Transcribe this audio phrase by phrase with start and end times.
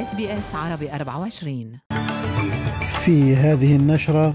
[0.00, 1.78] SBS عربي 24
[3.04, 4.34] في هذه النشرة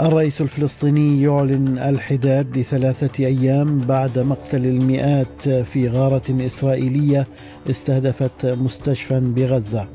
[0.00, 7.26] الرئيس الفلسطيني يعلن الحداد لثلاثة أيام بعد مقتل المئات في غارة إسرائيلية
[7.70, 9.88] استهدفت مستشفى بغزة.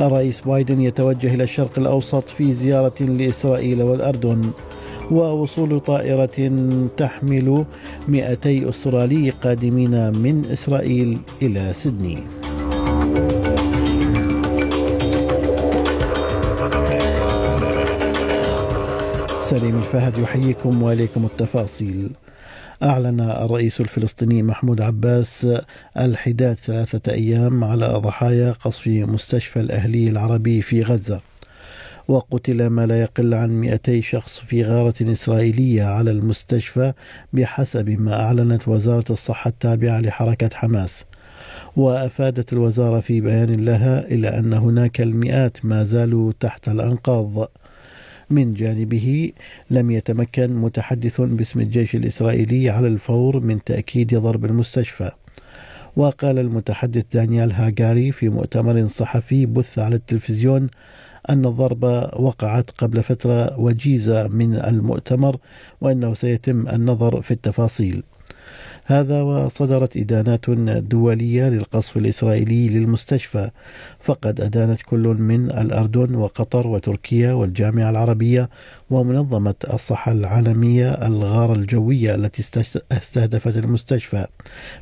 [0.00, 4.50] الرئيس بايدن يتوجه إلى الشرق الأوسط في زيارة لإسرائيل والأردن
[5.10, 6.52] ووصول طائرة
[6.96, 7.64] تحمل
[8.08, 12.18] 200 أسترالي قادمين من إسرائيل إلى سيدني.
[19.58, 22.10] سليم الفهد يحييكم وإليكم التفاصيل.
[22.82, 25.46] أعلن الرئيس الفلسطيني محمود عباس
[25.98, 31.20] الحداد ثلاثة أيام على ضحايا قصف مستشفى الأهلي العربي في غزة.
[32.08, 36.92] وقتل ما لا يقل عن 200 شخص في غارة إسرائيلية على المستشفى
[37.32, 41.04] بحسب ما أعلنت وزارة الصحة التابعة لحركة حماس.
[41.76, 47.48] وأفادت الوزارة في بيان لها إلى أن هناك المئات ما زالوا تحت الأنقاض.
[48.30, 49.32] من جانبه
[49.70, 55.10] لم يتمكن متحدث باسم الجيش الإسرائيلي على الفور من تأكيد ضرب المستشفى.
[55.96, 60.68] وقال المتحدث دانيال هاغاري في مؤتمر صحفي بث على التلفزيون
[61.30, 65.36] أن الضربة وقعت قبل فترة وجيزة من المؤتمر
[65.80, 68.02] وأنه سيتم النظر في التفاصيل.
[68.86, 70.50] هذا وصدرت إدانات
[70.80, 73.50] دولية للقصف الإسرائيلي للمستشفى
[74.00, 78.48] فقد أدانت كل من الأردن وقطر وتركيا والجامعة العربية
[78.94, 82.42] ومنظمة الصحة العالمية الغارة الجوية التي
[82.92, 84.26] استهدفت المستشفى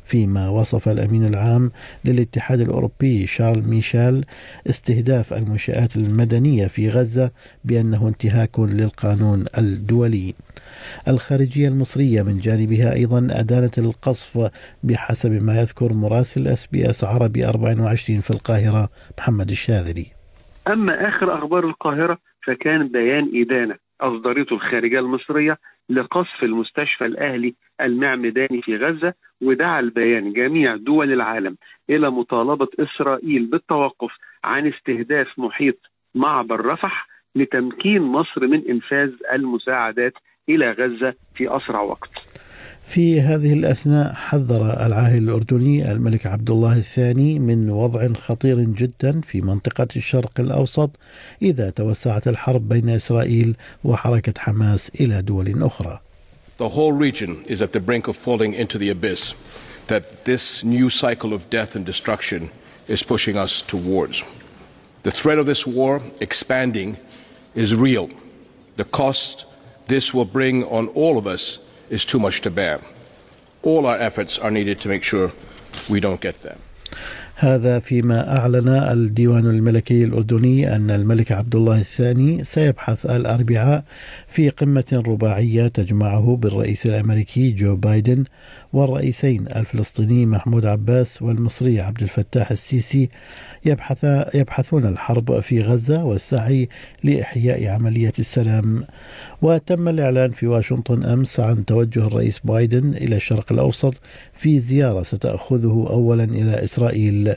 [0.03, 1.71] فيما وصف الأمين العام
[2.05, 4.25] للاتحاد الأوروبي شارل ميشيل
[4.69, 7.31] استهداف المنشآت المدنية في غزة
[7.65, 10.33] بأنه انتهاك للقانون الدولي.
[11.07, 14.51] الخارجية المصرية من جانبها أيضا أدانت القصف
[14.83, 20.05] بحسب ما يذكر مراسل SBS عربي 24 في القاهرة محمد الشاذلي.
[20.67, 23.82] أما آخر أخبار القاهرة فكان بيان إدانة.
[24.01, 25.57] أصدرته الخارجية المصرية
[25.89, 31.57] لقصف المستشفى الأهلي المعمداني في غزة ودعا البيان جميع دول العالم
[31.89, 34.11] إلى مطالبة إسرائيل بالتوقف
[34.43, 35.77] عن استهداف محيط
[36.15, 40.13] معبر رفح لتمكين مصر من إنفاذ المساعدات
[40.49, 42.09] إلى غزة في أسرع وقت.
[42.87, 49.41] في هذه الأثناء حذر العاهل الأردني الملك عبد الله الثاني من وضع خطير جدا في
[49.41, 50.89] منطقة الشرق الأوسط
[51.41, 55.99] إذا توسعت الحرب بين إسرائيل وحركة حماس إلى دول أخرى.
[56.57, 59.33] The whole region is at the brink of falling into the abyss
[59.87, 62.51] that this new cycle of death and destruction
[62.87, 64.23] is pushing us towards.
[65.03, 66.97] The threat of this war expanding
[67.55, 68.09] is real.
[68.77, 69.45] The cost
[69.87, 72.79] this will bring on all of us is too much to bear.
[73.61, 75.31] All our efforts are needed to make sure
[75.89, 76.57] we don't get there.
[77.35, 83.83] هذا فيما أعلن الديوان الملكي الأردني أن الملك عبد الله الثاني سيبحث الأربعاء
[84.33, 88.23] في قمة رباعية تجمعه بالرئيس الأمريكي جو بايدن
[88.73, 93.09] والرئيسين الفلسطيني محمود عباس والمصري عبد الفتاح السيسي
[93.65, 94.05] يبحث
[94.35, 96.69] يبحثون الحرب في غزة والسعي
[97.03, 98.83] لإحياء عملية السلام.
[99.41, 103.93] وتم الإعلان في واشنطن أمس عن توجه الرئيس بايدن إلى الشرق الأوسط
[104.33, 107.35] في زيارة ستأخذه أولا إلى إسرائيل.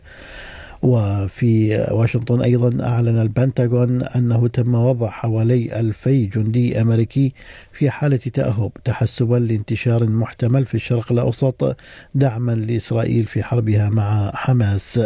[0.82, 7.32] وفي واشنطن أيضا أعلن البنتاغون أنه تم وضع حوالي ألفي جندي أمريكي
[7.72, 11.76] في حالة تأهب تحسبا لانتشار محتمل في الشرق الأوسط
[12.14, 15.00] دعما لإسرائيل في حربها مع حماس.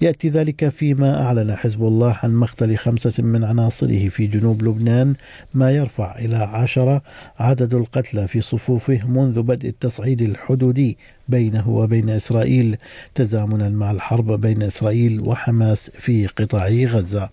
[0.00, 5.14] يأتي ذلك فيما أعلن حزب الله عن مقتل خمسة من عناصره في جنوب لبنان
[5.54, 7.02] ما يرفع إلى عشرة
[7.38, 10.98] عدد القتلى في صفوفه منذ بدء التصعيد الحدودي
[11.28, 12.76] بينه وبين إسرائيل
[13.14, 17.30] تزامنا مع الحرب بين إسرائيل وحماس في قطاع غزة.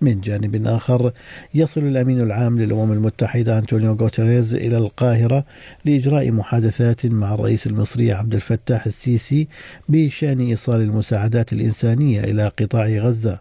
[0.00, 1.12] من جانب آخر
[1.54, 5.44] يصل الأمين العام للأمم المتحدة أنطونيو غوتيريز إلى القاهرة
[5.84, 9.48] لإجراء محادثات مع الرئيس المصري عبد الفتاح السيسي
[9.88, 13.40] بشأن إيصال المساعدات الإنسانية إلى قطاع غزة.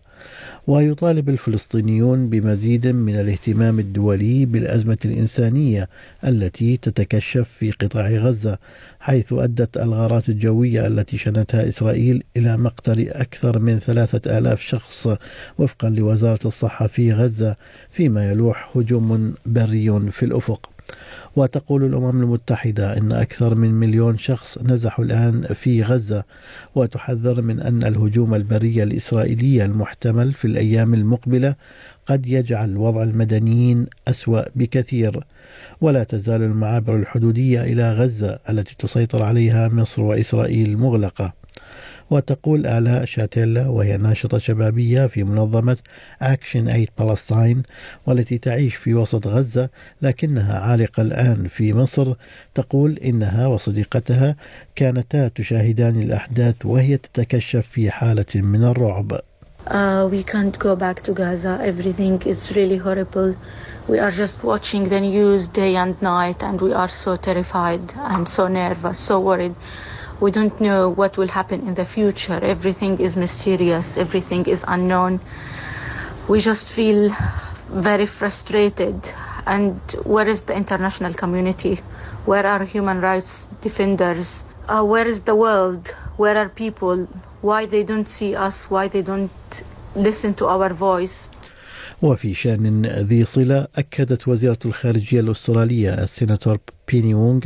[0.68, 5.90] ويطالب الفلسطينيون بمزيد من الاهتمام الدولي بالأزمة الإنسانية
[6.28, 8.58] التي تتكشف في قطاع غزة
[9.00, 15.08] حيث أدت الغارات الجوية التي شنتها إسرائيل إلى مقتل أكثر من ثلاثة آلاف شخص
[15.58, 17.56] وفقا لوزارة الصحة في غزة
[17.92, 20.73] فيما يلوح هجوم بري في الأفق.
[21.36, 26.24] وتقول الأمم المتحدة أن أكثر من مليون شخص نزحوا الآن في غزة
[26.76, 31.56] وتحذر من أن الهجوم البري الإسرائيلي المحتمل في الأيام المقبلة
[32.06, 35.24] قد يجعل وضع المدنيين أسوأ بكثير.
[35.82, 41.43] ولا تزال المعابر الحدودية إلى غزة التي تسيطر عليها مصر وإسرائيل مغلقة.
[42.14, 45.78] وتقول آلاء شاتيلا وهي ناشطة شبابية في منظمة
[46.22, 47.64] أكشن أيد بالستاين
[48.08, 49.70] والتي تعيش في وسط غزة
[50.02, 52.14] لكنها عالقة الآن في مصر
[52.56, 54.36] تقول إنها وصديقتها
[54.76, 59.20] كانتا تشاهدان الأحداث وهي تتكشف في حالة من الرعب
[59.66, 61.58] Uh, we can't go back to Gaza.
[61.62, 63.34] Everything is really horrible.
[63.88, 68.28] We are just watching the news day and night, and we are so terrified and
[68.28, 69.56] so nervous, so worried.
[70.24, 72.40] We don't know what will happen in the future.
[72.56, 75.20] Everything is mysterious, everything is unknown.
[76.30, 77.02] We just feel
[77.70, 78.98] very frustrated.
[79.46, 79.80] And
[80.14, 81.76] where is the international community?
[82.26, 84.46] Where are human rights defenders?
[84.70, 85.90] Uh, where is the world?
[86.16, 87.08] Where are people?
[87.44, 89.64] why they don't see us, why they don't
[89.96, 91.28] listen to our voice.
[92.02, 96.58] وفي شأن ذي صلة أكدت وزيرة الخارجية الأسترالية السيناتور
[96.92, 97.42] بيني وونغ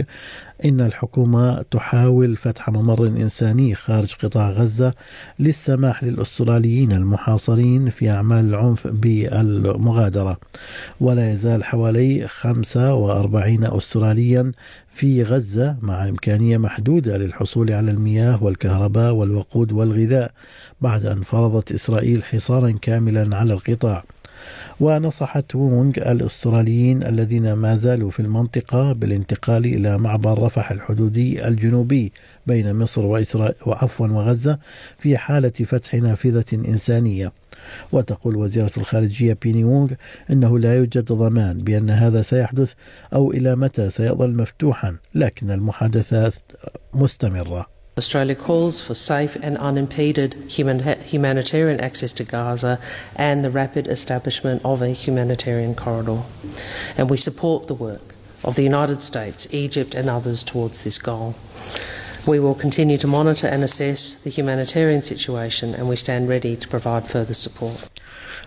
[0.65, 4.93] إن الحكومة تحاول فتح ممر إنساني خارج قطاع غزة
[5.39, 10.37] للسماح للأستراليين المحاصرين في أعمال العنف بالمغادرة.
[11.01, 14.51] ولا يزال حوالي 45 أستراليا
[14.95, 20.31] في غزة مع إمكانية محدودة للحصول على المياه والكهرباء والوقود والغذاء
[20.81, 24.03] بعد أن فرضت إسرائيل حصارا كاملا على القطاع.
[24.79, 32.11] ونصحت وونغ الأستراليين الذين ما زالوا في المنطقة بالانتقال إلى معبر رفح الحدودي الجنوبي
[32.47, 34.59] بين مصر وإسرائيل وعفوا وغزة
[34.99, 37.31] في حالة فتح نافذة إنسانية.
[37.91, 39.91] وتقول وزيرة الخارجية بيني وونغ
[40.31, 42.73] أنه لا يوجد ضمان بأن هذا سيحدث
[43.13, 46.33] أو إلى متى سيظل مفتوحا لكن المحادثات
[46.93, 47.76] مستمرة.
[47.98, 52.78] Australia calls for safe and unimpeded human, humanitarian access to Gaza
[53.16, 56.22] and the rapid establishment of a humanitarian corridor.
[56.96, 58.14] And we support the work
[58.44, 61.34] of the United States, Egypt, and others towards this goal.
[62.26, 66.68] We will continue to monitor and assess the humanitarian situation and we stand ready to
[66.68, 67.90] provide further support.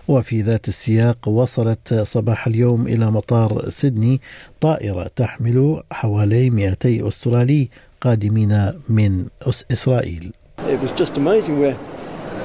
[0.07, 4.21] وفي ذات السياق وصلت صباح اليوم إلى مطار سيدني
[4.61, 7.69] طائرة تحمل حوالي 200 أسترالي
[8.01, 9.29] قادمين من
[9.71, 10.33] إسرائيل.
[10.69, 11.59] It was just amazing.
[11.59, 11.77] We're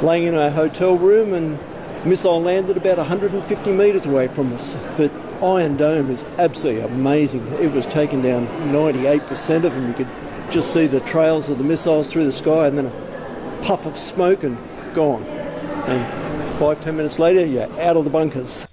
[0.02, 1.58] laying in our hotel room and
[2.04, 4.76] missile landed about 150 metres away from us.
[4.96, 5.10] But
[5.42, 7.46] Iron Dome is absolutely amazing.
[7.54, 9.88] It was taken down 98% of them.
[9.88, 10.08] You could
[10.50, 13.98] just see the trails of the missiles through the sky and then a puff of
[13.98, 14.58] smoke and
[14.94, 15.22] gone.
[15.24, 18.66] And five, ten minutes later, you're out of the bunkers.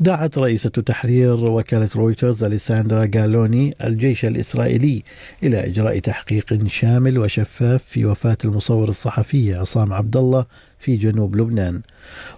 [0.00, 5.02] دعت رئيسة تحرير وكالة رويترز أليساندرا جالوني الجيش الإسرائيلي
[5.42, 10.46] إلى إجراء تحقيق شامل وشفاف في وفاة المصور الصحفي عصام عبد الله
[10.78, 11.80] في جنوب لبنان.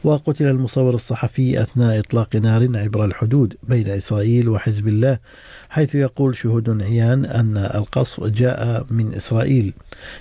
[0.04, 5.18] وقتل المصور الصحفي أثناء إطلاق نار عبر الحدود بين إسرائيل وحزب الله
[5.70, 9.72] حيث يقول شهود عيان أن القصف جاء من إسرائيل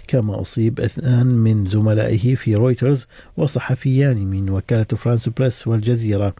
[0.07, 3.07] كما أصيب اثنان من زملائه في رويترز
[3.38, 6.33] وصحفيان من وكالة فرانس بريس والجزيرة.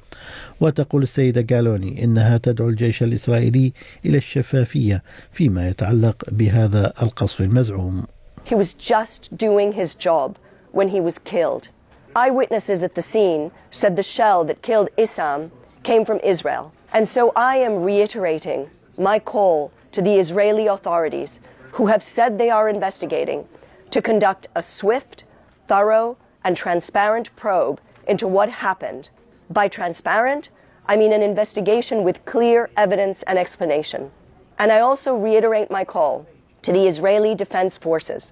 [0.62, 3.74] وتقول السيدة جالوني إنها تدعو الجيش الإسرائيلي
[4.06, 8.04] إلى الشفافية فيما يتعلق بهذا القصف المزعوم.
[8.46, 10.38] He was just doing his job.
[10.71, 11.69] When he was killed.
[12.16, 15.51] Eyewitnesses at the scene said the shell that killed Issam
[15.83, 16.74] came from Israel.
[16.94, 21.39] And so I am reiterating my call to the Israeli authorities
[21.71, 23.48] who have said they are investigating
[23.92, 25.23] to conduct a swift,
[25.68, 29.09] thorough, and transparent probe into what happened.
[29.49, 30.49] By transparent,
[30.88, 34.11] I mean an investigation with clear evidence and explanation.
[34.57, 36.28] And I also reiterate my call
[36.64, 38.31] to the Israeli Defense Forces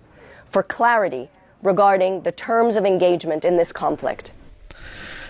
[0.49, 1.29] for clarity
[1.63, 4.31] regarding the terms of engagement in this conflict.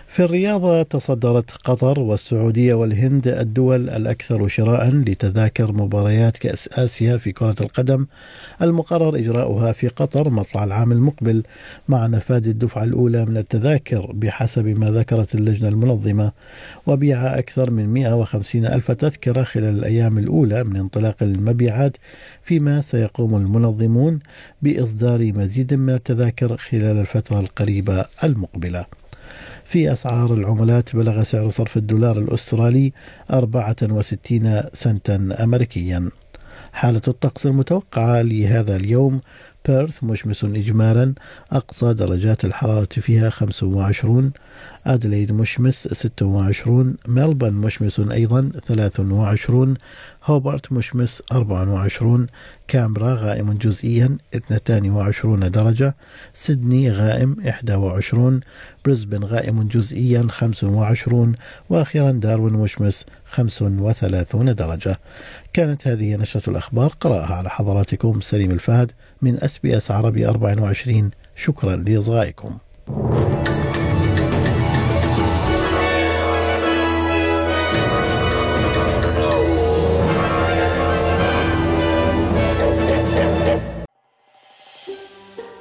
[0.08, 7.56] في الرياضة تصدرت قطر والسعودية والهند الدول الأكثر شراء لتذاكر مباريات كأس آسيا في كرة
[7.62, 8.06] القدم
[8.62, 11.44] المقرر إجراؤها في قطر مطلع العام المقبل
[11.88, 16.32] مع نفاذ الدفعة الأولى من التذاكر بحسب ما ذكرت اللجنة المنظمة
[16.88, 21.98] وبيع أكثر من 150 ألف تذكرة خلال الأيام الأولى من انطلاق المبيعات
[22.44, 24.20] فيما سيقوم المنظمون
[24.62, 29.07] بإصدار مزيد من التذاكر خلال الفترة القريبة المقبلة.
[29.66, 32.94] في أسعار العملات بلغ سعر صرف الدولار الأسترالي
[33.32, 36.10] 64 سنتا أمريكيا.
[36.74, 39.22] حالة الطقس المتوقعة لهذا اليوم
[39.68, 41.14] بيرث مشمس إجمالا
[41.52, 44.32] أقصى درجات الحرارة فيها 25
[44.86, 49.74] أدليد مشمس 26 ملبن مشمس أيضا 23
[50.26, 52.28] هوبرت مشمس 24
[52.68, 55.96] كامبرا غائم جزئيا 22 درجة
[56.34, 57.36] سيدني غائم
[57.70, 58.40] 21
[58.88, 61.34] بريسبن غائم جزئيا 25
[61.70, 65.00] وأخيرا داروين مشمس 35 درجة.
[65.54, 68.92] كانت هذه نشرة الأخبار قرأها على حضراتكم سليم الفهد
[69.22, 72.58] من أس بي أس عربي 24 شكرا لإصغائكم.